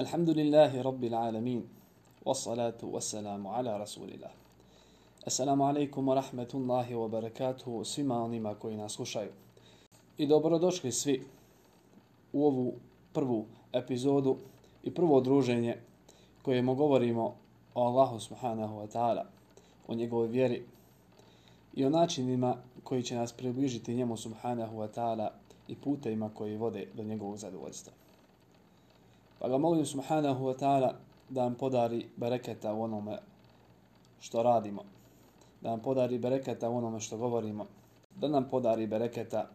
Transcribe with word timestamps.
الحمد 0.00 0.30
لله 0.30 0.82
رب 0.82 1.04
العالمين 1.04 1.68
والصلاة 2.24 2.80
والسلام 2.82 3.46
على 3.46 3.80
رسول 3.80 4.08
الله 4.08 4.30
Assalamu 5.26 5.64
alaikum 5.64 6.06
wa 6.08 6.14
rahmetullahi 6.14 6.94
wa 6.94 7.08
barakatuhu 7.08 7.84
svima 7.84 8.22
onima 8.22 8.54
koji 8.54 8.76
nas 8.76 8.92
slušaju. 8.92 9.30
I 10.18 10.26
dobrodošli 10.26 10.92
svi 10.92 11.22
u 12.32 12.46
ovu 12.46 12.74
prvu 13.12 13.46
epizodu 13.72 14.36
i 14.82 14.94
prvo 14.94 15.20
druženje 15.20 15.76
koje 16.42 16.62
mu 16.62 16.74
govorimo 16.74 17.34
o 17.74 17.82
Allahu 17.82 18.20
subhanahu 18.20 18.74
wa 18.74 18.86
ta'ala, 18.86 19.24
o 19.88 19.94
njegovoj 19.94 20.28
vjeri 20.28 20.62
i 21.74 21.84
o 21.84 21.90
načinima 21.90 22.56
koji 22.84 23.02
će 23.02 23.16
nas 23.16 23.32
približiti 23.32 23.94
njemu 23.94 24.16
subhanahu 24.16 24.76
wa 24.76 24.88
ta'ala 24.94 25.28
i 25.68 25.74
putevima 25.76 26.30
koji 26.34 26.56
vode 26.56 26.86
do 26.94 27.04
njegovog 27.04 27.36
zadovoljstva. 27.36 27.92
Pa 29.41 29.49
ga 29.49 29.57
molim 29.57 29.85
subhanahu 29.85 30.45
wa 30.45 30.53
ta'ala 30.53 30.93
da 31.29 31.43
nam 31.43 31.55
podari 31.55 32.05
bereketa 32.17 32.73
u 32.73 32.83
onome 32.83 33.17
što 34.19 34.43
radimo, 34.43 34.83
da 35.61 35.69
nam 35.69 35.79
podari 35.79 36.17
bereketa 36.17 36.69
u 36.69 36.77
onome 36.77 36.99
što 36.99 37.17
govorimo, 37.17 37.65
da 38.15 38.27
nam 38.27 38.49
podari 38.49 38.87
bereketa 38.87 39.49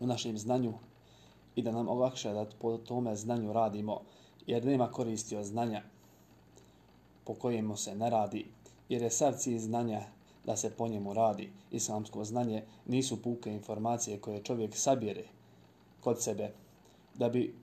u 0.00 0.06
našem 0.06 0.38
znanju 0.38 0.72
i 1.56 1.62
da 1.62 1.72
nam 1.72 1.88
olakša 1.88 2.32
da 2.32 2.46
po 2.58 2.76
tome 2.76 3.16
znanju 3.16 3.52
radimo, 3.52 4.00
jer 4.46 4.64
nema 4.64 4.90
koristi 4.92 5.36
od 5.36 5.44
znanja 5.44 5.82
po 7.24 7.34
kojemu 7.34 7.76
se 7.76 7.94
ne 7.96 8.10
radi, 8.10 8.46
jer 8.88 9.02
je 9.02 9.10
sav 9.10 9.32
cilj 9.32 9.58
znanja 9.58 10.02
da 10.44 10.56
se 10.56 10.70
po 10.70 10.88
njemu 10.88 11.14
radi. 11.14 11.52
Islamsko 11.70 12.24
znanje 12.24 12.62
nisu 12.86 13.22
puke 13.22 13.52
informacije 13.52 14.20
koje 14.20 14.42
čovjek 14.42 14.76
sabire 14.76 15.24
kod 16.00 16.22
sebe 16.22 16.52
da 17.14 17.28
bi 17.28 17.54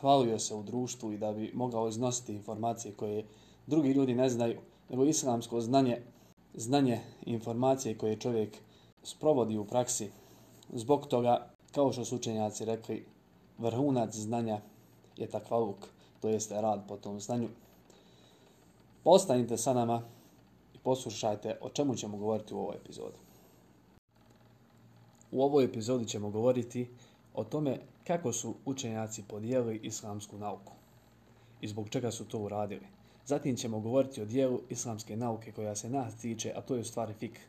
hvalio 0.00 0.38
se 0.38 0.54
u 0.54 0.62
društvu 0.62 1.12
i 1.12 1.18
da 1.18 1.32
bi 1.32 1.50
mogao 1.54 1.88
iznositi 1.88 2.32
informacije 2.32 2.94
koje 2.94 3.24
drugi 3.66 3.88
ljudi 3.88 4.14
ne 4.14 4.28
znaju, 4.28 4.60
nego 4.90 5.04
islamsko 5.04 5.60
znanje, 5.60 6.02
znanje 6.54 7.00
informacije 7.26 7.98
koje 7.98 8.20
čovjek 8.20 8.56
sprovodi 9.02 9.58
u 9.58 9.64
praksi. 9.64 10.10
Zbog 10.72 11.06
toga, 11.06 11.50
kao 11.72 11.92
što 11.92 12.04
su 12.04 12.16
učenjaci 12.16 12.64
rekli, 12.64 13.06
vrhunac 13.58 14.14
znanja 14.14 14.60
je 15.16 15.26
takvaluk, 15.26 15.76
to 16.20 16.28
jeste 16.28 16.60
rad 16.60 16.88
po 16.88 16.96
tom 16.96 17.20
znanju. 17.20 17.48
Postanite 19.04 19.56
sa 19.56 19.72
nama 19.74 20.02
i 20.74 20.78
poslušajte 20.78 21.58
o 21.60 21.68
čemu 21.68 21.94
ćemo 21.94 22.16
govoriti 22.16 22.54
u 22.54 22.58
ovoj 22.58 22.76
epizodi. 22.76 23.16
U 25.32 25.42
ovoj 25.42 25.64
epizodi 25.64 26.08
ćemo 26.08 26.30
govoriti 26.30 26.88
o 27.34 27.44
tome 27.44 27.78
kako 28.06 28.32
su 28.32 28.54
učenjaci 28.64 29.22
podijelili 29.28 29.80
islamsku 29.82 30.38
nauku 30.38 30.72
i 31.60 31.68
zbog 31.68 31.88
čega 31.88 32.10
su 32.10 32.24
to 32.24 32.38
uradili. 32.38 32.86
Zatim 33.26 33.56
ćemo 33.56 33.80
govoriti 33.80 34.22
o 34.22 34.24
dijelu 34.24 34.60
islamske 34.68 35.16
nauke 35.16 35.52
koja 35.52 35.74
se 35.76 35.90
nas 35.90 36.16
tiče, 36.16 36.52
a 36.56 36.60
to 36.60 36.74
je 36.74 36.80
u 36.80 36.84
stvari 36.84 37.14
fik. 37.14 37.40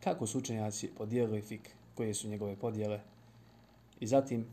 Kako 0.00 0.26
su 0.26 0.38
učenjaci 0.38 0.90
podijelili 0.98 1.42
fik, 1.42 1.70
koje 1.94 2.14
su 2.14 2.28
njegove 2.28 2.56
podijele. 2.56 3.00
I 4.00 4.06
zatim, 4.06 4.46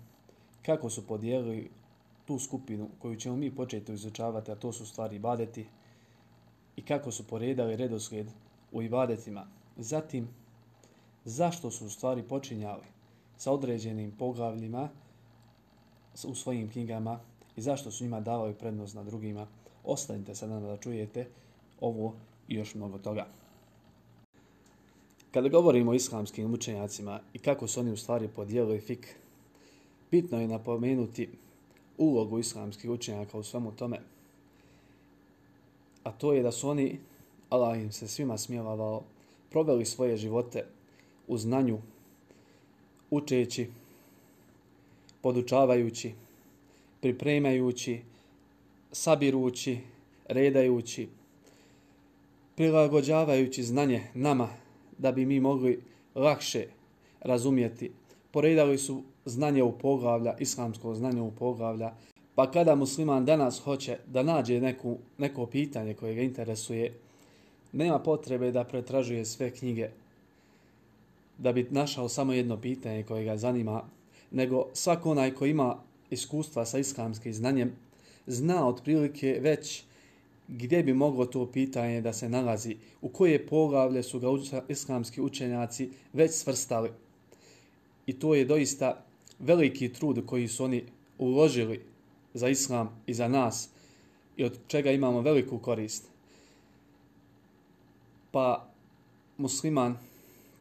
kako 0.66 0.90
su 0.90 1.08
podijelili 1.08 1.70
tu 2.26 2.40
skupinu 2.40 2.90
koju 3.00 3.16
ćemo 3.16 3.36
mi 3.36 3.56
početi 3.56 3.94
izučavati, 3.94 4.52
a 4.52 4.56
to 4.56 4.72
su 4.72 4.86
stvari 4.86 5.16
ibadeti. 5.16 5.66
I 6.76 6.82
kako 6.82 7.12
su 7.12 7.28
poredali 7.28 7.76
redoslijed 7.76 8.28
u 8.72 8.82
ibadetima. 8.82 9.48
Zatim, 9.78 10.28
zašto 11.26 11.72
su 11.72 11.90
stvari 11.90 12.24
počinjali 12.24 12.99
sa 13.40 13.52
određenim 13.52 14.12
poglavljima 14.12 14.90
u 16.28 16.36
svojim 16.36 16.70
knjigama 16.72 17.20
i 17.56 17.62
zašto 17.62 17.92
su 17.92 18.04
njima 18.04 18.20
davali 18.20 18.54
prednost 18.54 18.96
na 18.96 19.04
drugima. 19.04 19.48
Ostanite 19.84 20.36
sada 20.36 20.60
da 20.60 20.78
čujete 20.78 21.28
ovo 21.80 22.16
i 22.48 22.56
još 22.56 22.76
mnogo 22.76 22.98
toga. 22.98 23.28
Kada 25.32 25.50
govorimo 25.50 25.92
o 25.92 25.94
islamskim 25.94 26.54
učenjacima 26.54 27.20
i 27.34 27.40
kako 27.40 27.68
su 27.68 27.80
oni 27.80 27.92
u 27.92 27.98
stvari 27.98 28.28
podijelili 28.28 28.82
fik, 28.82 29.16
bitno 30.12 30.42
je 30.42 30.48
napomenuti 30.48 31.30
ulogu 31.98 32.40
islamskih 32.40 32.90
učenjaka 32.90 33.38
u 33.38 33.44
svemu 33.44 33.72
tome. 33.72 34.00
A 36.04 36.12
to 36.12 36.34
je 36.34 36.44
da 36.44 36.52
su 36.52 36.70
oni, 36.70 37.00
Allah 37.50 37.80
im 37.80 37.92
se 37.92 38.08
svima 38.08 38.38
smjelavao, 38.38 39.04
proveli 39.50 39.86
svoje 39.86 40.18
živote 40.18 40.66
u 41.28 41.38
znanju, 41.38 41.80
učeći, 43.10 43.68
podučavajući, 45.22 46.12
pripremajući, 47.02 48.00
sabirući, 48.92 49.78
redajući, 50.28 51.08
prilagođavajući 52.56 53.64
znanje 53.64 54.04
nama 54.14 54.50
da 54.98 55.12
bi 55.12 55.26
mi 55.26 55.40
mogli 55.40 55.80
lakše 56.16 56.66
razumjeti. 57.22 57.92
Poredali 58.32 58.78
su 58.78 59.04
znanje 59.26 59.64
u 59.64 59.72
poglavlja, 59.72 60.36
islamsko 60.40 60.96
znanje 60.96 61.22
u 61.22 61.32
poglavlja, 61.32 61.94
pa 62.36 62.52
kada 62.52 62.76
musliman 62.76 63.26
danas 63.26 63.60
hoće 63.60 63.98
da 64.08 64.24
nađe 64.24 64.62
neku, 64.62 64.98
neko 65.18 65.46
pitanje 65.46 65.94
koje 65.94 66.16
ga 66.16 66.22
interesuje, 66.22 66.94
nema 67.72 68.00
potrebe 68.00 68.52
da 68.52 68.64
pretražuje 68.64 69.26
sve 69.26 69.52
knjige 69.52 69.90
da 71.40 71.54
bi 71.54 71.68
našao 71.72 72.10
samo 72.10 72.34
jedno 72.34 72.62
pitanje 72.62 73.04
koje 73.04 73.26
ga 73.26 73.38
zanima, 73.38 73.84
nego 74.32 74.66
svako 74.74 75.12
onaj 75.12 75.36
ko 75.36 75.46
ima 75.46 75.78
iskustva 76.10 76.66
sa 76.66 76.80
islamskim 76.80 77.34
znanjem, 77.34 77.72
zna 78.28 78.68
otprilike 78.68 79.40
već 79.42 79.84
gdje 80.48 80.84
bi 80.84 80.94
moglo 80.94 81.26
to 81.26 81.52
pitanje 81.52 82.02
da 82.02 82.14
se 82.14 82.30
nalazi, 82.30 82.76
u 83.02 83.10
koje 83.10 83.48
poglavlje 83.48 84.04
su 84.04 84.20
ga 84.20 84.28
islamski 84.68 85.22
učenjaci 85.22 85.90
već 86.14 86.32
svrstali. 86.32 86.90
I 88.06 88.14
to 88.14 88.36
je 88.36 88.46
doista 88.46 89.06
veliki 89.40 89.94
trud 89.94 90.26
koji 90.26 90.48
su 90.48 90.64
oni 90.64 90.84
uložili 91.18 91.82
za 92.34 92.50
islam 92.50 93.02
i 93.08 93.14
za 93.14 93.28
nas 93.28 93.70
i 94.38 94.44
od 94.44 94.58
čega 94.68 94.92
imamo 94.92 95.22
veliku 95.22 95.58
korist. 95.58 96.08
Pa 98.32 98.68
musliman 99.38 99.98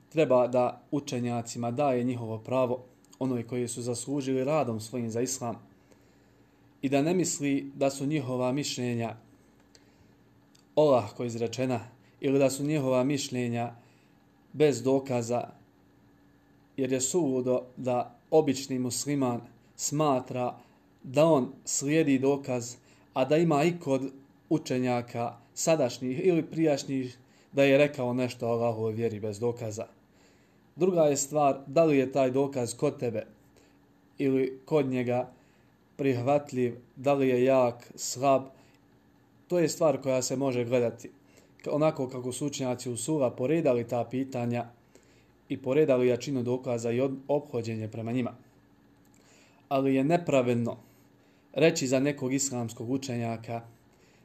treba 0.08 0.46
da 0.46 0.82
učenjacima 0.90 1.70
daje 1.70 2.04
njihovo 2.04 2.38
pravo, 2.38 2.84
onoj 3.18 3.46
koji 3.46 3.68
su 3.68 3.82
zaslužili 3.82 4.44
radom 4.44 4.80
svojim 4.80 5.10
za 5.10 5.20
islam, 5.20 5.56
i 6.82 6.88
da 6.88 7.02
ne 7.02 7.14
misli 7.14 7.72
da 7.74 7.90
su 7.90 8.06
njihova 8.06 8.52
mišljenja 8.52 9.16
olahko 10.76 11.24
izrečena 11.24 11.80
ili 12.20 12.38
da 12.38 12.50
su 12.50 12.64
njihova 12.64 13.04
mišljenja 13.04 13.72
bez 14.52 14.82
dokaza, 14.82 15.48
jer 16.76 16.92
je 16.92 17.00
suludo 17.00 17.62
da 17.76 18.18
obični 18.30 18.78
musliman 18.78 19.40
smatra 19.76 20.58
da 21.02 21.24
on 21.24 21.52
slijedi 21.64 22.18
dokaz, 22.18 22.74
a 23.14 23.24
da 23.24 23.36
ima 23.36 23.64
i 23.64 23.78
kod 23.80 24.12
učenjaka 24.48 25.36
sadašnjih 25.54 26.20
ili 26.26 26.42
prijašnjih 26.42 27.18
da 27.52 27.64
je 27.64 27.78
rekao 27.78 28.14
nešto 28.14 28.48
o 28.48 28.50
Allahove 28.50 28.92
vjeri 28.92 29.20
bez 29.20 29.38
dokaza. 29.40 29.97
Druga 30.78 31.02
je 31.02 31.16
stvar 31.16 31.58
da 31.66 31.84
li 31.84 31.98
je 31.98 32.12
taj 32.12 32.30
dokaz 32.30 32.74
kod 32.74 32.98
tebe 32.98 33.26
ili 34.18 34.60
kod 34.64 34.86
njega 34.86 35.30
prihvatljiv, 35.96 36.76
da 36.96 37.14
li 37.14 37.28
je 37.28 37.44
jak, 37.44 37.92
slab. 37.94 38.42
To 39.48 39.58
je 39.58 39.68
stvar 39.68 40.02
koja 40.02 40.22
se 40.22 40.36
može 40.36 40.64
gledati. 40.64 41.10
Onako 41.70 42.08
kako 42.08 42.32
su 42.32 42.46
učenjaci 42.46 42.90
u 42.90 42.96
sura 42.96 43.30
poredali 43.30 43.88
ta 43.88 44.04
pitanja 44.04 44.66
i 45.48 45.62
poredali 45.62 46.08
jačinu 46.08 46.42
dokaza 46.42 46.92
i 46.92 47.00
obhođenje 47.28 47.88
prema 47.88 48.12
njima. 48.12 48.34
Ali 49.68 49.94
je 49.94 50.04
nepravedno 50.04 50.76
reći 51.52 51.86
za 51.86 52.00
nekog 52.00 52.32
islamskog 52.32 52.90
učenjaka 52.90 53.62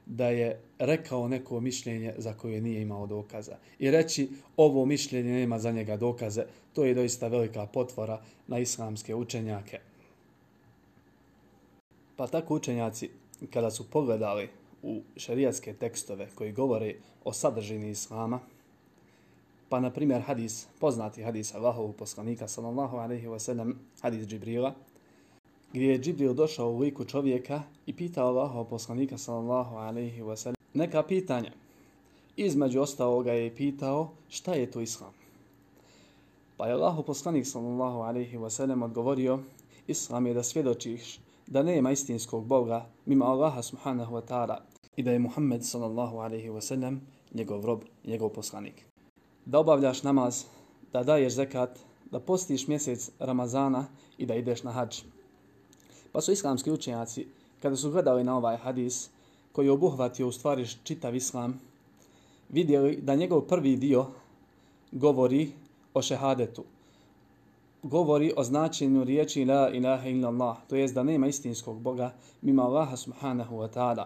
da 0.06 0.30
je 0.30 0.60
rekao 0.80 1.28
neko 1.28 1.60
mišljenje 1.60 2.14
za 2.18 2.34
koje 2.34 2.62
nije 2.62 2.82
imao 2.82 3.08
dokaza. 3.08 3.58
I 3.80 3.92
reći 3.92 4.30
ovo 4.58 4.86
mišljenje 4.86 5.32
nema 5.32 5.60
za 5.60 5.72
njega 5.72 5.98
dokaze, 5.98 6.44
to 6.74 6.86
je 6.86 6.94
doista 6.94 7.28
velika 7.28 7.66
potvora 7.66 8.22
na 8.48 8.60
islamske 8.60 9.16
učenjake. 9.16 9.80
Pa 12.16 12.28
tako 12.28 12.56
učenjaci, 12.56 13.10
kada 13.54 13.72
su 13.72 13.90
pogledali 13.90 14.50
u 14.84 15.02
šarijatske 15.18 15.74
tekstove 15.74 16.28
koji 16.36 16.52
govore 16.52 16.96
o 17.24 17.34
sadržini 17.34 17.90
islama, 17.90 18.40
pa 19.70 19.80
na 19.80 19.90
primjer 19.90 20.22
hadis, 20.22 20.68
poznati 20.80 21.24
hadis 21.24 21.56
Allahovu 21.56 21.94
poslanika 21.94 22.48
sallallahu 22.48 22.98
alaihi 22.98 23.28
wa 23.28 23.40
sallam, 23.40 23.80
hadis 24.02 24.28
Džibrila, 24.28 24.76
gdje 25.74 25.86
je 25.86 26.00
Džibril 26.00 26.34
došao 26.34 26.72
u 26.72 26.80
liku 26.80 27.06
čovjeka 27.06 27.62
i 27.86 27.94
pitao 27.94 28.28
Allaha 28.28 28.64
poslanika 28.64 29.18
sallallahu 29.18 29.76
alaihi 29.76 30.22
wa 30.22 30.36
sallam 30.36 30.56
neka 30.74 31.04
pitanja. 31.04 31.52
Između 32.36 32.82
ostaloga 32.82 33.32
je 33.32 33.56
pitao 33.56 34.10
šta 34.30 34.54
je 34.54 34.72
to 34.72 34.82
islam. 34.82 35.12
Pa 36.58 36.68
je 36.68 36.74
Allah 36.74 36.96
poslanik 37.06 37.46
sallallahu 37.48 38.00
alaihi 38.00 38.38
wa 38.38 38.50
sallam 38.50 38.84
odgovorio 38.84 39.40
Islam 39.88 40.28
je 40.28 40.34
da 40.34 40.44
svjedočiš 40.44 41.20
da 41.48 41.64
nema 41.64 41.92
istinskog 41.92 42.46
Boga 42.46 42.86
mimo 43.06 43.26
Allaha 43.26 43.62
subhanahu 43.62 44.16
wa 44.16 44.22
ta'ala 44.28 44.58
i 44.96 45.04
da 45.04 45.12
je 45.12 45.20
Muhammed 45.20 45.66
sallallahu 45.66 46.18
alaihi 46.18 46.50
wa 46.50 46.62
sallam 46.62 47.02
njegov 47.34 47.66
rob, 47.66 47.82
njegov 48.06 48.30
poslanik. 48.30 48.86
Da 49.46 49.60
obavljaš 49.60 50.04
namaz, 50.04 50.44
da 50.94 51.04
daješ 51.04 51.34
zekat, 51.34 51.80
da 52.12 52.20
postiš 52.20 52.68
mjesec 52.68 53.12
Ramazana 53.20 53.86
i 54.18 54.26
da 54.26 54.36
ideš 54.36 54.64
na 54.64 54.72
hađ. 54.72 55.02
Pa 56.14 56.22
su 56.22 56.32
islamski 56.32 56.72
učenjaci, 56.72 57.28
kada 57.62 57.76
su 57.76 57.92
gledali 57.92 58.24
na 58.24 58.38
ovaj 58.38 58.58
hadis, 58.58 59.10
koji 59.52 59.66
je 59.66 59.72
obuhvatio 59.72 60.28
u 60.28 60.32
stvari 60.32 60.68
čitav 60.84 61.16
islam, 61.16 61.60
vidjeli 62.50 63.00
da 63.02 63.16
njegov 63.16 63.42
prvi 63.42 63.76
dio 63.76 64.06
govori 64.92 65.52
o 65.94 66.02
šehadetu. 66.02 66.64
Govori 67.84 68.34
o 68.38 68.44
značenju 68.44 69.04
riječi 69.04 69.46
la 69.46 69.70
ilaha 69.70 70.08
illa 70.08 70.30
Allah, 70.30 70.58
to 70.68 70.76
jest 70.76 70.94
da 70.94 71.04
nema 71.04 71.28
istinskog 71.28 71.82
Boga 71.82 72.14
mimo 72.42 72.64
Allaha 72.64 72.98
subhanahu 72.98 73.56
wa 73.56 73.70
ta'ala. 73.74 74.06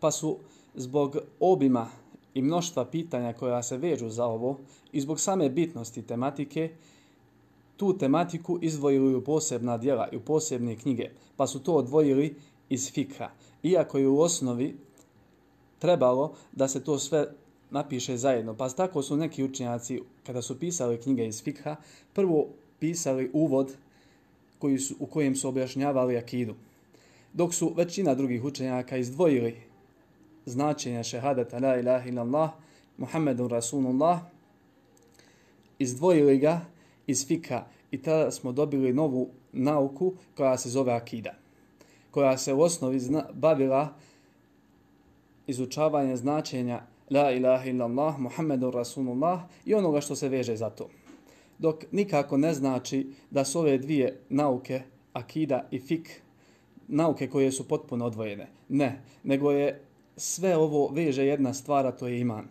Pa 0.00 0.10
su 0.10 0.36
zbog 0.74 1.18
obima 1.40 1.88
i 2.34 2.42
mnoštva 2.42 2.84
pitanja 2.84 3.32
koja 3.32 3.62
se 3.62 3.76
vežu 3.76 4.10
za 4.10 4.24
ovo 4.24 4.58
i 4.92 5.00
zbog 5.00 5.20
same 5.20 5.50
bitnosti 5.50 6.02
tematike, 6.02 6.70
tu 7.76 7.98
tematiku 7.98 8.58
izdvojili 8.62 9.14
u 9.14 9.24
posebna 9.24 9.78
dijela 9.78 10.08
i 10.12 10.16
u 10.16 10.20
posebne 10.20 10.76
knjige, 10.76 11.10
pa 11.36 11.46
su 11.46 11.62
to 11.62 11.74
odvojili 11.74 12.34
iz 12.68 12.92
fikha. 12.92 13.30
Iako 13.62 13.98
je 13.98 14.08
u 14.08 14.20
osnovi 14.20 14.76
trebalo 15.78 16.34
da 16.52 16.68
se 16.68 16.84
to 16.84 16.98
sve 16.98 17.26
napiše 17.70 18.16
zajedno. 18.16 18.54
Pa 18.54 18.68
tako 18.68 19.02
su 19.02 19.16
neki 19.16 19.44
učenjaci, 19.44 20.00
kada 20.26 20.42
su 20.42 20.58
pisali 20.58 21.00
knjige 21.00 21.26
iz 21.26 21.42
fikha, 21.42 21.76
prvo 22.12 22.48
pisali 22.78 23.30
uvod 23.32 23.74
koji 24.58 24.78
su, 24.78 24.94
u 25.00 25.06
kojem 25.06 25.36
su 25.36 25.48
objašnjavali 25.48 26.16
akidu. 26.16 26.54
Dok 27.32 27.54
su 27.54 27.72
većina 27.76 28.14
drugih 28.14 28.44
učenjaka 28.44 28.96
izdvojili 28.96 29.56
značenje 30.46 31.04
šehadata 31.04 31.58
la 31.58 31.76
ilaha 31.76 32.08
illallah, 32.08 32.50
Muhammedun 32.96 33.48
Rasulullah, 33.48 34.20
izdvojili 35.78 36.38
ga 36.38 36.60
iz 37.06 37.26
fika 37.26 37.64
i 37.90 38.02
tada 38.02 38.30
smo 38.30 38.52
dobili 38.52 38.92
novu 38.92 39.28
nauku 39.52 40.12
koja 40.36 40.58
se 40.58 40.68
zove 40.68 40.92
akida, 40.92 41.34
koja 42.10 42.38
se 42.38 42.52
u 42.52 42.60
osnovi 42.60 43.00
zna, 43.00 43.24
bavila 43.32 43.94
izučavanje 45.46 46.16
značenja 46.16 46.82
la 47.10 47.30
ilaha 47.30 47.64
illallah, 47.64 48.18
Muhammedun 48.18 48.72
Rasulullah 48.72 49.40
i 49.64 49.74
onoga 49.74 50.00
što 50.00 50.16
se 50.16 50.28
veže 50.28 50.56
za 50.56 50.70
to. 50.70 50.88
Dok 51.58 51.84
nikako 51.92 52.36
ne 52.36 52.54
znači 52.54 53.12
da 53.30 53.44
su 53.44 53.58
ove 53.58 53.78
dvije 53.78 54.20
nauke, 54.28 54.82
akida 55.12 55.68
i 55.70 55.78
fik, 55.78 56.20
nauke 56.88 57.28
koje 57.28 57.52
su 57.52 57.68
potpuno 57.68 58.06
odvojene. 58.06 58.48
Ne, 58.68 59.02
nego 59.24 59.50
je 59.50 59.80
sve 60.16 60.56
ovo 60.56 60.88
veže 60.88 61.26
jedna 61.26 61.54
stvara, 61.54 61.92
to 61.92 62.08
je 62.08 62.20
iman. 62.20 62.48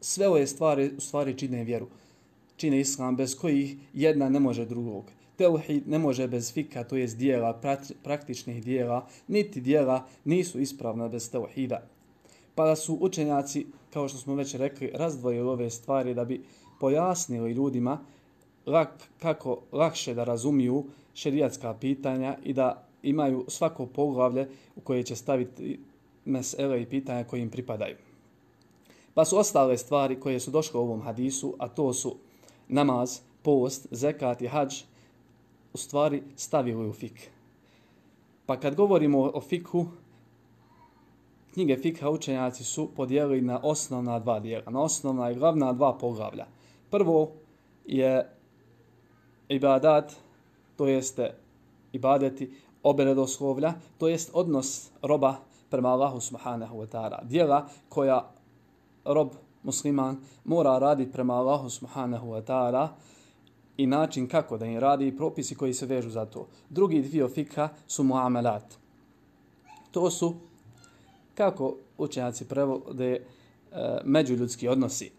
Sve 0.00 0.28
ove 0.28 0.46
stvari 0.46 0.90
u 0.96 1.00
stvari 1.00 1.38
čine 1.38 1.64
vjeru. 1.64 1.86
Čine 2.56 2.80
islam 2.80 3.16
bez 3.16 3.36
kojih 3.38 3.76
jedna 3.94 4.28
ne 4.28 4.40
može 4.40 4.64
drugog. 4.64 5.04
Teuhid 5.36 5.88
ne 5.88 5.98
može 5.98 6.28
bez 6.28 6.52
fika, 6.52 6.84
to 6.84 6.96
je 6.96 7.06
dijela, 7.06 7.60
praktičnih 8.02 8.64
dijela, 8.64 9.06
niti 9.28 9.60
dijela 9.60 10.06
nisu 10.24 10.60
ispravna 10.60 11.08
bez 11.08 11.30
teuhida. 11.30 11.82
Pa 12.54 12.64
da 12.64 12.76
su 12.76 12.98
učenjaci, 13.00 13.66
kao 13.92 14.08
što 14.08 14.18
smo 14.18 14.34
već 14.34 14.54
rekli, 14.54 14.90
razdvojili 14.94 15.48
ove 15.48 15.70
stvari 15.70 16.14
da 16.14 16.24
bi 16.24 16.44
pojasnili 16.80 17.52
ljudima 17.52 17.98
lak, 18.66 18.88
kako 19.18 19.58
lakše 19.72 20.14
da 20.14 20.24
razumiju 20.24 20.84
šerijatska 21.14 21.74
pitanja 21.74 22.36
i 22.44 22.52
da 22.52 22.86
imaju 23.02 23.44
svako 23.48 23.86
poglavlje 23.86 24.48
u 24.76 24.80
koje 24.80 25.02
će 25.02 25.16
staviti 25.16 25.78
mesele 26.24 26.82
i 26.82 26.86
pitanja 26.86 27.24
koje 27.24 27.40
im 27.42 27.50
pripadaju. 27.50 27.96
Pa 29.14 29.24
su 29.24 29.38
ostale 29.38 29.78
stvari 29.78 30.20
koje 30.20 30.40
su 30.40 30.50
došle 30.50 30.80
u 30.80 30.82
ovom 30.82 31.00
hadisu, 31.00 31.54
a 31.58 31.68
to 31.68 31.92
su 31.92 32.16
namaz, 32.68 33.20
post, 33.42 33.86
zekat 33.90 34.42
i 34.42 34.46
hađ, 34.46 34.82
u 35.72 35.78
stvari 35.78 36.22
stavili 36.36 36.88
u 36.88 36.92
fik. 36.92 37.30
Pa 38.46 38.60
kad 38.60 38.74
govorimo 38.74 39.30
o 39.34 39.40
fikhu, 39.40 39.86
knjige 41.54 41.76
fikha 41.76 42.10
učenjaci 42.10 42.64
su 42.64 42.88
podijelili 42.96 43.40
na 43.40 43.60
osnovna 43.62 44.18
dva 44.18 44.40
dijela, 44.40 44.70
na 44.70 44.82
osnovna 44.82 45.30
i 45.30 45.34
glavna 45.34 45.72
dva 45.72 45.98
poglavlja. 45.98 46.46
Prvo 46.90 47.32
je 47.84 48.30
ibadat, 49.48 50.12
to 50.76 50.86
jeste 50.86 51.34
ibadeti 51.92 52.52
obredoslovlja, 52.82 53.74
to 53.98 54.08
jest 54.08 54.30
odnos 54.34 54.90
roba 55.02 55.36
prema 55.70 55.88
Allahu 55.88 56.20
subhanahu 56.20 56.76
wa 56.76 56.86
ta'ala. 56.86 57.24
Dijela 57.24 57.68
koja 57.88 58.30
rob 59.04 59.28
musliman 59.66 60.16
mora 60.44 60.78
raditi 60.78 61.12
prema 61.12 61.34
Allahu 61.34 61.70
subhanahu 61.70 62.26
wa 62.26 62.42
ta'ala 62.42 62.88
i 63.76 63.86
način 63.86 64.28
kako 64.28 64.58
da 64.58 64.66
im 64.66 64.78
radi 64.78 65.06
i 65.06 65.16
propisi 65.16 65.54
koji 65.54 65.74
se 65.74 65.86
vežu 65.86 66.10
za 66.10 66.24
to. 66.24 66.46
Drugi 66.70 67.00
dio 67.00 67.28
fika 67.28 67.68
su 67.86 68.04
muamelat. 68.04 68.74
To 69.90 70.10
su 70.10 70.34
kako 71.34 71.76
učenjaci 71.98 72.48
prevode 72.48 73.12
e, 73.12 73.20
međuljudski 74.04 74.68
odnosi. 74.68 75.10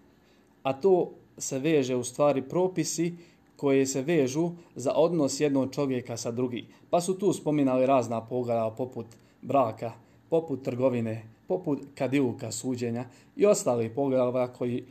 A 0.63 0.73
to 0.73 1.11
se 1.37 1.59
veže 1.59 1.95
u 1.95 2.03
stvari 2.03 2.41
propisi 2.41 3.15
koje 3.55 3.85
se 3.85 4.01
vežu 4.01 4.51
za 4.75 4.93
odnos 4.95 5.39
jednog 5.39 5.73
čovjeka 5.73 6.17
sa 6.17 6.31
drugim. 6.31 6.65
Pa 6.89 7.01
su 7.01 7.17
tu 7.19 7.33
spominali 7.33 7.85
razna 7.85 8.25
pogleda 8.25 8.73
poput 8.77 9.05
braka, 9.41 9.91
poput 10.29 10.63
trgovine, 10.63 11.36
poput 11.47 11.79
kadiluka 11.95 12.51
suđenja 12.51 13.05
i 13.35 13.45
ostali 13.45 13.89
poglava 13.89 14.47
koji 14.47 14.83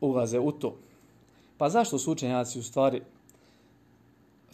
ulaze 0.00 0.38
u 0.38 0.52
to. 0.52 0.76
Pa 1.58 1.68
zašto 1.68 1.98
su 1.98 2.12
učenjaci 2.12 2.58
u 2.58 2.62
stvari 2.62 3.02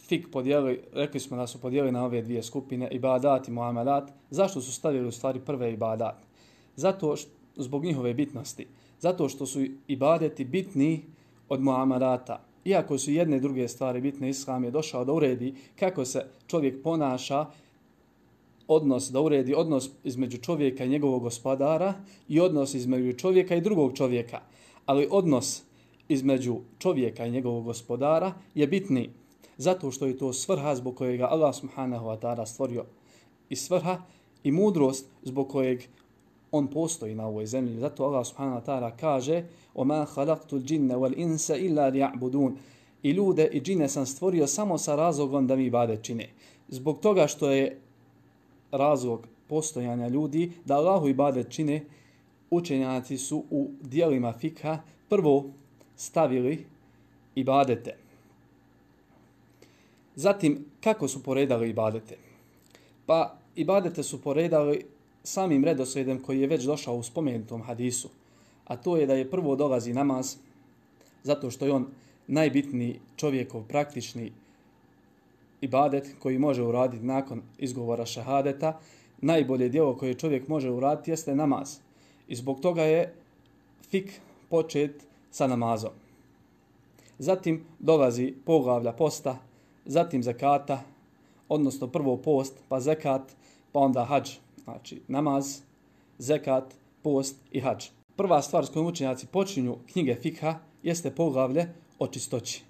fik 0.07 0.27
podijeli, 0.31 0.81
rekli 0.93 1.19
smo 1.19 1.37
da 1.37 1.47
su 1.47 1.61
podijeli 1.61 1.91
na 1.91 2.05
ove 2.05 2.21
dvije 2.21 2.43
skupine, 2.43 2.87
ibadat 2.91 3.47
i 3.47 3.51
muamalat, 3.51 4.11
zašto 4.29 4.61
su 4.61 4.71
stavili 4.71 5.07
u 5.07 5.11
stvari 5.11 5.39
prve 5.39 5.73
ibadat? 5.73 6.15
Zato 6.75 7.15
što, 7.15 7.31
zbog 7.55 7.85
njihove 7.85 8.13
bitnosti. 8.13 8.67
Zato 8.99 9.29
što 9.29 9.45
su 9.45 9.65
ibadeti 9.87 10.45
bitni 10.45 11.01
od 11.49 11.61
muamalata. 11.61 12.41
Iako 12.65 12.97
su 12.97 13.11
jedne 13.11 13.39
druge 13.39 13.67
stvari 13.67 14.01
bitne, 14.01 14.29
Islam 14.29 14.63
je 14.63 14.71
došao 14.71 15.05
da 15.05 15.13
uredi 15.13 15.53
kako 15.79 16.05
se 16.05 16.25
čovjek 16.47 16.83
ponaša 16.83 17.45
odnos, 18.68 19.10
da 19.10 19.20
uredi 19.20 19.54
odnos 19.54 19.90
između 20.04 20.38
čovjeka 20.38 20.84
i 20.84 20.88
njegovog 20.88 21.22
gospodara 21.22 21.94
i 22.28 22.40
odnos 22.40 22.74
između 22.74 23.12
čovjeka 23.12 23.56
i 23.56 23.60
drugog 23.60 23.96
čovjeka. 23.96 24.40
Ali 24.86 25.08
odnos 25.10 25.62
između 26.08 26.56
čovjeka 26.78 27.26
i 27.26 27.30
njegovog 27.30 27.64
gospodara 27.64 28.32
je 28.54 28.66
bitni 28.66 29.10
zato 29.56 29.90
što 29.90 30.06
je 30.06 30.18
to 30.18 30.32
svrha 30.32 30.74
zbog 30.74 30.96
kojeg 30.96 31.20
Allah 31.20 31.54
subhanahu 31.54 32.06
wa 32.06 32.18
ta'ala 32.20 32.46
stvorio 32.46 32.84
i 33.48 33.56
svrha 33.56 34.02
i 34.44 34.52
mudrost 34.52 35.06
zbog 35.22 35.48
kojeg 35.48 35.82
on 36.52 36.66
postoji 36.66 37.14
na 37.14 37.26
ovoj 37.26 37.46
zemlji. 37.46 37.80
Zato 37.80 38.04
Allah 38.04 38.26
subhanahu 38.26 38.60
wa 38.60 38.64
ta'ala 38.64 38.96
kaže 39.00 39.44
وَمَا 39.74 40.04
خَلَقْتُ 40.04 40.52
الْجِنَّ 40.52 40.90
وَالْإِنْسَ 40.94 41.50
إِلَّا 41.50 41.90
لِيَعْبُدُونَ 41.90 42.52
I 43.02 43.10
ljude 43.10 43.48
i 43.52 43.60
džine 43.60 43.88
sam 43.88 44.06
stvorio 44.06 44.46
samo 44.46 44.78
sa 44.78 44.96
razlogom 44.96 45.46
da 45.46 45.56
mi 45.56 45.70
bade 45.70 45.98
čine. 46.02 46.28
Zbog 46.68 47.00
toga 47.00 47.26
što 47.26 47.50
je 47.50 47.80
razlog 48.77 49.27
postojanja 49.47 50.07
ljudi 50.07 50.51
da 50.65 50.75
Allahu 50.75 51.07
ibadet 51.07 51.51
čine, 51.51 51.85
učenjaci 52.49 53.17
su 53.17 53.43
u 53.49 53.71
dijelima 53.81 54.33
fikha 54.33 54.79
prvo 55.09 55.45
stavili 55.95 56.65
ibadete. 57.35 57.95
Zatim, 60.15 60.65
kako 60.83 61.07
su 61.07 61.23
poredali 61.23 61.69
ibadete? 61.69 62.17
Pa, 63.05 63.37
ibadete 63.55 64.03
su 64.03 64.21
poredali 64.21 64.85
samim 65.23 65.65
redosledem 65.65 66.21
koji 66.21 66.41
je 66.41 66.47
već 66.47 66.63
došao 66.63 66.95
u 66.95 67.03
spomenutom 67.03 67.61
hadisu. 67.61 68.09
A 68.65 68.77
to 68.77 68.97
je 68.97 69.05
da 69.05 69.13
je 69.13 69.31
prvo 69.31 69.55
dolazi 69.55 69.93
namaz, 69.93 70.35
zato 71.23 71.51
što 71.51 71.65
je 71.65 71.71
on 71.71 71.87
najbitniji 72.27 72.99
čovjekov 73.15 73.63
praktični 73.67 74.31
ibadet 75.65 76.15
koji 76.19 76.39
može 76.39 76.63
uraditi 76.63 77.05
nakon 77.05 77.41
izgovora 77.57 78.05
šahadeta, 78.05 78.79
najbolje 79.21 79.69
djelo 79.69 79.97
koje 79.97 80.13
čovjek 80.13 80.47
može 80.47 80.69
uraditi 80.71 81.11
jeste 81.11 81.35
namaz. 81.35 81.77
I 82.27 82.35
zbog 82.35 82.59
toga 82.59 82.83
je 82.83 83.13
fik 83.89 84.21
počet 84.49 85.07
sa 85.31 85.47
namazom. 85.47 85.91
Zatim 87.19 87.63
dolazi 87.79 88.33
poglavlja 88.45 88.91
posta, 88.91 89.37
zatim 89.85 90.23
zakata, 90.23 90.83
odnosno 91.49 91.87
prvo 91.87 92.17
post, 92.17 92.53
pa 92.69 92.79
zakat, 92.79 93.35
pa 93.71 93.79
onda 93.79 94.05
hađ. 94.05 94.29
Znači 94.63 95.01
namaz, 95.07 95.59
zakat, 96.17 96.73
post 97.01 97.35
i 97.51 97.59
hađ. 97.59 97.85
Prva 98.15 98.41
stvar 98.41 98.65
s 98.65 98.69
kojom 98.69 98.87
učenjaci 98.87 99.27
počinju 99.27 99.77
knjige 99.91 100.15
fikha 100.15 100.59
jeste 100.83 101.11
poglavlje 101.11 101.67
o 101.99 102.07
čistoći. 102.07 102.63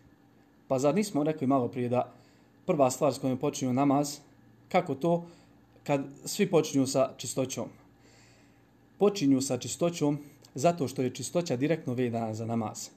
Pa 0.67 0.79
zar 0.79 0.95
nismo 0.95 1.23
rekli 1.23 1.47
malo 1.47 1.67
prije 1.67 1.89
da 1.89 2.13
prva 2.65 2.91
stvar 2.91 3.13
s 3.13 3.19
kojom 3.19 3.37
počinju 3.37 3.73
namaz, 3.73 4.17
kako 4.69 4.95
to 4.95 5.25
kad 5.83 6.05
svi 6.25 6.49
počinju 6.51 6.87
sa 6.87 7.13
čistoćom. 7.17 7.69
Počinju 8.97 9.41
sa 9.41 9.57
čistoćom 9.57 10.19
zato 10.55 10.87
što 10.87 11.01
je 11.01 11.13
čistoća 11.13 11.55
direktno 11.55 11.93
vedana 11.93 12.33
za 12.33 12.45
namaz. 12.45 12.89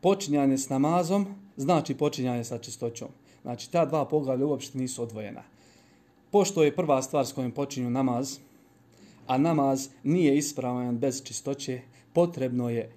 Počinjanje 0.00 0.58
s 0.58 0.68
namazom 0.68 1.26
znači 1.56 1.94
počinjanje 1.94 2.44
sa 2.44 2.58
čistoćom. 2.58 3.08
Znači 3.42 3.70
ta 3.70 3.84
dva 3.84 4.04
poglavlja 4.04 4.46
uopšte 4.46 4.78
nisu 4.78 5.02
odvojena. 5.02 5.42
Pošto 6.30 6.64
je 6.64 6.76
prva 6.76 7.02
stvar 7.02 7.26
s 7.26 7.32
kojom 7.32 7.52
počinju 7.52 7.90
namaz, 7.90 8.38
a 9.26 9.38
namaz 9.38 9.88
nije 10.02 10.38
ispravan 10.38 10.98
bez 10.98 11.22
čistoće, 11.24 11.80
potrebno 12.12 12.70
je 12.70 12.92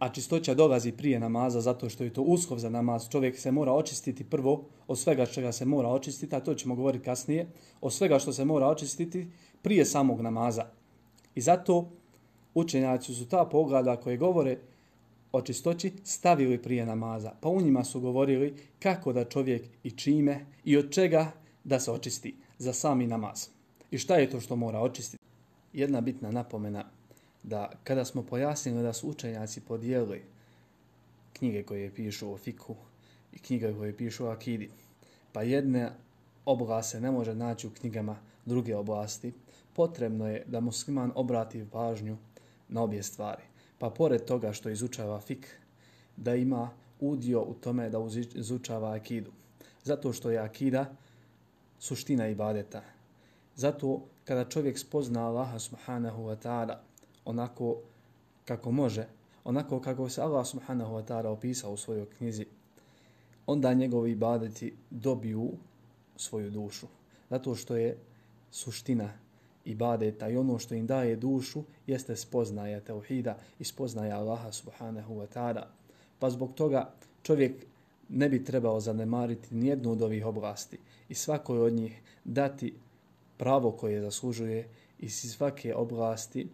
a 0.00 0.08
čistoća 0.08 0.54
dolazi 0.54 0.92
prije 0.92 1.20
namaza 1.20 1.60
zato 1.60 1.88
što 1.88 2.04
je 2.04 2.12
to 2.12 2.22
uskov 2.22 2.58
za 2.58 2.70
namaz. 2.70 3.08
Čovjek 3.08 3.38
se 3.38 3.50
mora 3.50 3.72
očistiti 3.72 4.24
prvo 4.24 4.64
od 4.86 4.98
svega 4.98 5.26
čega 5.26 5.52
se 5.52 5.64
mora 5.64 5.88
očistiti, 5.88 6.36
a 6.36 6.40
to 6.40 6.54
ćemo 6.54 6.74
govoriti 6.74 7.04
kasnije, 7.04 7.46
od 7.80 7.92
svega 7.92 8.18
što 8.18 8.32
se 8.32 8.44
mora 8.44 8.66
očistiti 8.66 9.26
prije 9.62 9.84
samog 9.84 10.20
namaza. 10.20 10.66
I 11.34 11.40
zato 11.40 11.90
učenjaci 12.54 13.14
su 13.14 13.28
ta 13.28 13.44
poglada 13.44 13.96
koje 13.96 14.16
govore 14.16 14.58
o 15.32 15.42
čistoći 15.42 15.92
stavili 16.04 16.62
prije 16.62 16.86
namaza. 16.86 17.32
Pa 17.40 17.48
u 17.48 17.60
njima 17.60 17.84
su 17.84 18.00
govorili 18.00 18.54
kako 18.78 19.12
da 19.12 19.24
čovjek 19.24 19.68
i 19.82 19.90
čime 19.90 20.46
i 20.64 20.76
od 20.76 20.90
čega 20.90 21.32
da 21.64 21.80
se 21.80 21.92
očisti 21.92 22.34
za 22.58 22.72
sami 22.72 23.06
namaz. 23.06 23.48
I 23.90 23.98
šta 23.98 24.16
je 24.16 24.30
to 24.30 24.40
što 24.40 24.56
mora 24.56 24.80
očistiti? 24.80 25.24
Jedna 25.72 26.00
bitna 26.00 26.30
napomena 26.30 26.84
da 27.42 27.70
kada 27.84 28.04
smo 28.04 28.22
pojasnili 28.22 28.82
da 28.82 28.92
su 28.92 29.08
učenjaci 29.08 29.60
podijeli 29.60 30.22
knjige 31.32 31.62
koje 31.62 31.94
pišu 31.94 32.32
o 32.32 32.36
fiku 32.36 32.76
i 33.32 33.38
knjige 33.38 33.72
koje 33.72 33.96
pišu 33.96 34.26
o 34.26 34.30
akidi, 34.30 34.70
pa 35.32 35.42
jedne 35.42 35.90
oblast 36.44 36.90
se 36.90 37.00
ne 37.00 37.10
može 37.10 37.34
naći 37.34 37.66
u 37.66 37.70
knjigama 37.70 38.16
druge 38.46 38.76
oblasti, 38.76 39.32
potrebno 39.72 40.28
je 40.28 40.44
da 40.46 40.60
musliman 40.60 41.12
obrati 41.14 41.66
pažnju 41.72 42.16
na 42.68 42.82
obje 42.82 43.02
stvari. 43.02 43.42
Pa 43.78 43.90
pored 43.90 44.24
toga 44.24 44.52
što 44.52 44.70
izučava 44.70 45.20
fik, 45.20 45.48
da 46.16 46.34
ima 46.34 46.70
udio 47.00 47.42
u 47.42 47.54
tome 47.54 47.90
da 47.90 47.98
izučava 48.34 48.94
akidu. 48.94 49.30
Zato 49.84 50.12
što 50.12 50.30
je 50.30 50.38
akida 50.38 50.94
suština 51.78 52.28
ibadeta. 52.28 52.82
Zato 53.56 54.06
kada 54.24 54.44
čovjek 54.44 54.78
spozna 54.78 55.26
Allaha 55.26 55.58
subhanahu 55.58 56.22
wa 56.22 56.36
ta'ala 56.36 56.76
onako 57.24 57.76
kako 58.44 58.70
može, 58.70 59.06
onako 59.44 59.80
kako 59.80 60.08
se 60.08 60.22
Allah 60.22 60.46
subhanahu 60.46 60.94
wa 60.94 61.04
ta'ala 61.04 61.28
opisao 61.28 61.72
u 61.72 61.76
svojoj 61.76 62.06
knjizi, 62.06 62.46
onda 63.46 63.74
njegovi 63.74 64.10
ibadeti 64.10 64.74
dobiju 64.90 65.50
svoju 66.16 66.50
dušu. 66.50 66.86
Zato 67.30 67.54
što 67.54 67.76
je 67.76 67.96
suština 68.50 69.12
ibadeta 69.64 70.28
i 70.28 70.36
ono 70.36 70.58
što 70.58 70.74
im 70.74 70.86
daje 70.86 71.16
dušu 71.16 71.62
jeste 71.86 72.16
spoznaja 72.16 72.80
tauhida 72.80 73.38
i 73.58 73.64
spoznaja 73.64 74.18
Allaha 74.18 74.52
subhanahu 74.52 75.14
wa 75.14 75.26
ta'ala. 75.34 75.64
Pa 76.18 76.30
zbog 76.30 76.54
toga 76.54 76.92
čovjek 77.22 77.66
ne 78.08 78.28
bi 78.28 78.44
trebao 78.44 78.80
zanemariti 78.80 79.54
nijednu 79.54 79.92
od 79.92 80.02
ovih 80.02 80.26
oblasti 80.26 80.78
i 81.08 81.14
svakoj 81.14 81.60
od 81.60 81.72
njih 81.72 82.02
dati 82.24 82.74
pravo 83.36 83.72
koje 83.72 84.00
zaslužuje 84.00 84.68
i 84.98 85.08
svake 85.08 85.74
oblasti 85.74 86.48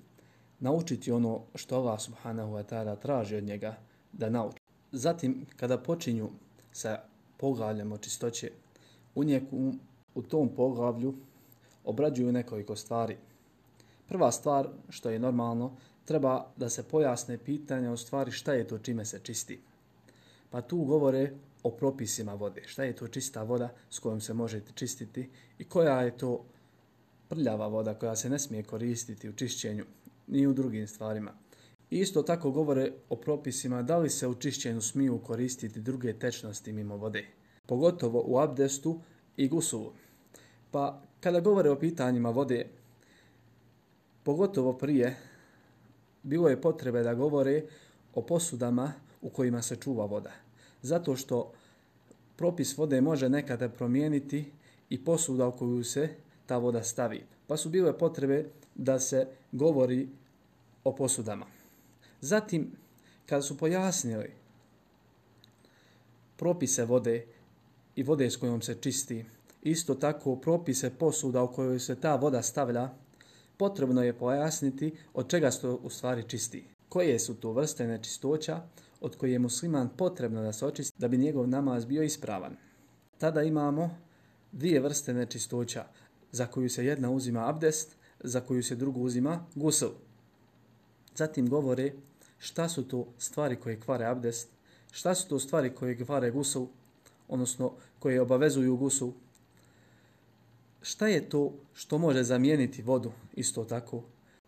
naučiti 0.60 1.12
ono 1.12 1.42
što 1.54 1.76
Allah 1.76 2.00
subhanahu 2.00 2.52
wa 2.52 2.64
ta'ala 2.64 2.96
traži 2.96 3.36
od 3.36 3.44
njega 3.44 3.76
da 4.12 4.30
nauči. 4.30 4.58
Zatim, 4.92 5.46
kada 5.56 5.78
počinju 5.78 6.30
sa 6.72 7.00
poglavljem 7.36 7.92
o 7.92 7.98
čistoće, 7.98 8.50
u, 9.14 9.25
njeku, 9.25 9.72
u 10.14 10.22
tom 10.22 10.48
poglavlju 10.48 11.14
obrađuju 11.84 12.32
nekoliko 12.32 12.76
stvari. 12.76 13.16
Prva 14.08 14.32
stvar, 14.32 14.68
što 14.88 15.10
je 15.10 15.18
normalno, 15.18 15.76
treba 16.04 16.46
da 16.56 16.68
se 16.68 16.82
pojasne 16.82 17.38
pitanje 17.38 17.90
o 17.90 17.96
stvari 17.96 18.30
šta 18.30 18.52
je 18.52 18.68
to 18.68 18.78
čime 18.78 19.04
se 19.04 19.20
čisti. 19.22 19.60
Pa 20.50 20.60
tu 20.60 20.84
govore 20.84 21.32
o 21.62 21.70
propisima 21.70 22.34
vode. 22.34 22.62
Šta 22.66 22.84
je 22.84 22.96
to 22.96 23.08
čista 23.08 23.42
voda 23.42 23.68
s 23.90 23.98
kojom 23.98 24.20
se 24.20 24.34
možete 24.34 24.72
čistiti 24.75 25.30
i 25.58 25.64
koja 25.64 26.02
je 26.02 26.16
to 26.16 26.44
prljava 27.28 27.66
voda 27.66 27.94
koja 27.94 28.16
se 28.16 28.30
ne 28.30 28.38
smije 28.38 28.62
koristiti 28.62 29.28
u 29.28 29.32
čišćenju 29.32 29.84
ni 30.26 30.47
u 30.47 30.52
drugim 30.52 30.87
stvarima. 30.87 31.33
Isto 31.90 32.23
tako 32.23 32.50
govore 32.50 32.92
o 33.09 33.16
propisima 33.16 33.83
da 33.83 33.99
li 33.99 34.11
se 34.11 34.28
u 34.28 34.35
čišćenju 34.35 34.80
smiju 34.80 35.18
koristiti 35.18 35.80
druge 35.80 36.12
tečnosti 36.12 36.73
mimo 36.73 36.97
vode, 36.97 37.26
pogotovo 37.66 38.25
u 38.26 38.38
abdestu 38.38 39.00
i 39.37 39.49
gusulu. 39.49 39.92
Pa 40.71 41.02
kada 41.21 41.40
govore 41.40 41.71
o 41.71 41.78
pitanjima 41.78 42.30
vode, 42.30 42.66
pogotovo 44.23 44.73
prije, 44.73 45.16
bilo 46.23 46.49
je 46.49 46.61
potrebe 46.61 47.02
da 47.02 47.14
govore 47.14 47.62
o 48.14 48.23
posudama 48.23 48.92
u 49.23 49.30
kojima 49.30 49.62
se 49.62 49.76
čuva 49.76 50.06
voda. 50.06 50.33
Zato 50.83 51.16
što 51.16 51.52
propis 52.37 52.76
vode 52.76 53.00
može 53.00 53.28
nekada 53.28 53.68
promijeniti 53.68 54.45
i 54.90 55.04
posuda 55.04 55.49
u 55.49 55.52
koju 55.52 55.85
se 55.85 56.09
ta 56.47 56.57
voda 56.57 56.83
stavi. 56.83 57.25
Pa 57.47 57.57
su 57.57 57.71
bile 57.71 57.99
potrebe 57.99 58.45
da 58.75 58.99
se 59.00 59.26
govori 59.53 60.09
o 60.85 60.95
posudama. 60.95 61.47
Zatim, 62.21 62.73
kada 63.26 63.43
su 63.43 63.57
pojasnili 63.59 64.33
propise 66.37 66.85
vode 66.85 67.26
i 67.97 68.03
vode 68.03 68.31
s 68.31 68.37
kojom 68.37 68.62
se 68.62 68.75
čisti, 68.81 69.25
isto 69.62 69.95
tako 69.95 70.37
propise 70.37 70.91
posuda 70.91 71.43
u 71.43 71.53
kojoj 71.53 71.79
se 71.79 72.00
ta 72.00 72.15
voda 72.15 72.43
stavlja, 72.43 72.91
potrebno 73.57 74.03
je 74.03 74.19
pojasniti 74.19 74.95
od 75.15 75.31
čega 75.31 75.50
se 75.50 75.69
u 75.69 75.91
stvari 75.91 76.25
čisti. 76.29 76.65
Koje 76.88 77.19
su 77.19 77.35
to 77.35 77.53
vrste 77.53 77.87
nečistoća 77.87 78.62
od 79.00 79.17
koje 79.17 79.33
je 79.33 79.38
musliman 79.38 79.88
potrebno 79.97 80.43
da 80.43 80.53
se 80.53 80.67
očisti 80.67 81.00
da 81.00 81.09
bi 81.09 81.19
njegov 81.19 81.49
namaz 81.49 81.85
bio 81.85 82.03
ispravan. 82.03 82.57
Tada 83.19 83.43
imamo 83.43 83.91
dvije 84.53 84.81
vrste 84.81 85.15
nečistoća 85.15 85.85
za 86.37 86.47
koju 86.47 86.71
se 86.71 86.85
jedna 86.85 87.11
uzima 87.11 87.49
abdest, 87.49 87.97
za 88.21 88.40
koju 88.40 88.62
se 88.62 88.76
drugu 88.76 89.00
uzima 89.00 89.45
gusel. 89.55 89.90
Zatim 91.14 91.49
govore 91.49 91.93
šta 92.38 92.69
su 92.69 92.85
to 92.88 93.07
stvari 93.19 93.57
koje 93.57 93.81
kvare 93.81 94.05
abdest, 94.05 94.49
šta 94.93 95.14
su 95.14 95.28
to 95.28 95.38
stvari 95.38 95.75
koje 95.75 96.05
kvare 96.05 96.31
gusel, 96.31 96.66
odnosno 97.28 97.73
koje 97.99 98.21
obavezuju 98.21 98.76
gusel, 98.76 99.12
šta 100.83 101.09
je 101.09 101.28
to 101.28 101.52
što 101.75 101.99
može 101.99 102.23
zamijeniti 102.23 102.83
vodu 102.83 103.12
isto 103.35 103.64
tako. 103.64 104.02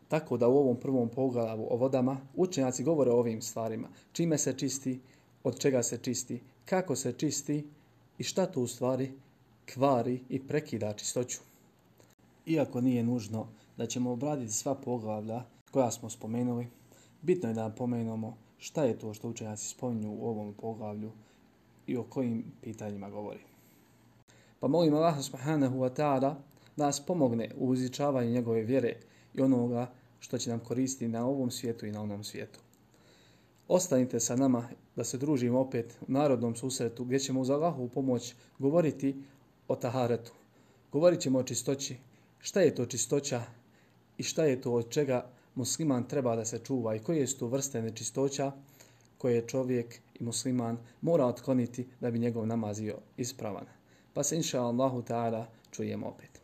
Tako 0.09 0.37
da 0.37 0.49
u 0.49 0.59
ovom 0.59 0.77
prvom 0.77 1.09
poglavu 1.09 1.67
o 1.71 1.77
vodama 1.77 2.21
učenjaci 2.37 2.85
govore 2.85 3.11
o 3.11 3.19
ovim 3.19 3.43
stvarima. 3.43 3.89
Čime 4.13 4.39
se 4.39 4.53
čisti, 4.53 5.01
od 5.45 5.59
čega 5.59 5.83
se 5.83 5.99
čisti, 5.99 6.41
kako 6.65 6.97
se 6.97 7.13
čisti 7.13 7.67
i 8.19 8.25
šta 8.25 8.47
to 8.47 8.61
u 8.61 8.67
stvari 8.67 9.13
kvari 9.75 10.21
i 10.29 10.41
prekida 10.41 10.93
čistoću. 10.93 11.39
Iako 12.49 12.81
nije 12.81 13.03
nužno 13.03 13.47
da 13.77 13.87
ćemo 13.87 14.11
obraditi 14.11 14.53
sva 14.53 14.75
poglavlja 14.75 15.43
koja 15.71 15.91
smo 15.91 16.11
spomenuli, 16.11 16.67
bitno 17.23 17.49
je 17.49 17.55
da 17.55 17.75
pomenemo 17.79 18.37
šta 18.59 18.85
je 18.85 18.99
to 18.99 19.15
što 19.15 19.29
učenjaci 19.29 19.69
spominju 19.69 20.13
u 20.13 20.29
ovom 20.29 20.55
poglavlju 20.55 21.13
i 21.87 21.97
o 21.97 22.03
kojim 22.03 22.45
pitanjima 22.63 23.11
govori. 23.11 23.41
Pa 24.61 24.69
molim 24.69 24.95
Allah 24.95 25.21
subhanahu 25.21 25.77
wa 25.79 25.91
ta'ala 25.97 26.35
da 26.77 26.87
nas 26.87 27.07
pomogne 27.07 27.51
u 27.57 27.69
uzičavanju 27.69 28.31
njegove 28.31 28.63
vjere 28.63 28.97
i 29.35 29.41
onoga 29.41 29.91
što 30.21 30.39
će 30.39 30.51
nam 30.51 30.61
koristiti 30.61 31.09
na 31.09 31.27
ovom 31.27 31.51
svijetu 31.51 31.87
i 31.87 31.93
na 31.93 32.03
onom 32.03 32.25
svijetu. 32.25 32.61
Ostanite 33.69 34.21
sa 34.21 34.37
nama 34.37 34.69
da 34.97 35.05
se 35.05 35.19
družimo 35.19 35.61
opet 35.61 35.99
u 36.09 36.13
narodnom 36.13 36.57
susretu 36.57 37.05
gdje 37.05 37.19
ćemo 37.19 37.41
uz 37.41 37.51
Allahovu 37.51 37.89
pomoć 37.89 38.35
govoriti 38.59 39.23
o 39.69 39.77
taharetu. 39.77 40.33
Govorit 40.93 41.21
ćemo 41.21 41.39
o 41.39 41.43
čistoći, 41.43 41.97
šta 42.41 42.61
je 42.61 42.75
to 42.75 42.87
čistoća 42.87 43.43
i 44.19 44.23
šta 44.23 44.45
je 44.45 44.61
to 44.61 44.73
od 44.73 44.91
čega 44.91 45.31
musliman 45.55 46.09
treba 46.09 46.37
da 46.37 46.45
se 46.45 46.59
čuva 46.59 46.95
i 46.95 46.99
koje 46.99 47.27
su 47.27 47.39
to 47.39 47.47
vrste 47.47 47.83
nečistoća 47.83 48.53
koje 49.19 49.47
čovjek 49.47 50.01
i 50.21 50.25
musliman 50.25 50.79
mora 51.01 51.27
otkloniti 51.27 51.87
da 52.01 52.11
bi 52.11 52.19
njegov 52.19 52.47
namaz 52.47 52.81
bio 52.81 52.99
ispravan. 53.17 53.67
Pa 54.15 54.23
se 54.23 54.37
inša 54.37 54.63
Allahu 54.63 55.03
ta'ala 55.03 55.45
čujemo 55.71 56.07
opet. 56.07 56.38